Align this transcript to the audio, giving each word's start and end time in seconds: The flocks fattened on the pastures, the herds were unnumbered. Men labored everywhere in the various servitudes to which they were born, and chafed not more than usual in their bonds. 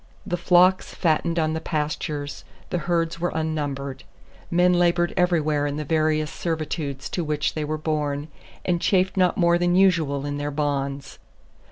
The 0.25 0.35
flocks 0.35 0.95
fattened 0.95 1.37
on 1.37 1.53
the 1.53 1.61
pastures, 1.61 2.43
the 2.71 2.79
herds 2.89 3.19
were 3.19 3.29
unnumbered. 3.35 4.03
Men 4.49 4.73
labored 4.73 5.13
everywhere 5.15 5.67
in 5.67 5.75
the 5.77 5.85
various 5.85 6.31
servitudes 6.31 7.07
to 7.11 7.23
which 7.23 7.53
they 7.53 7.63
were 7.63 7.77
born, 7.77 8.27
and 8.65 8.81
chafed 8.81 9.15
not 9.15 9.37
more 9.37 9.59
than 9.59 9.75
usual 9.75 10.25
in 10.25 10.37
their 10.39 10.49
bonds. 10.49 11.19